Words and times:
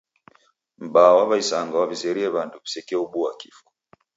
M'baa 0.83 1.13
wa 1.29 1.35
isanga 1.43 1.75
wazerie 1.81 2.27
w'andu 2.33 2.57
w'isekeobua 2.61 3.31
kifwa. 3.39 3.69